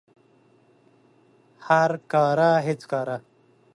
[1.65, 3.17] هر کاره هیڅ کاره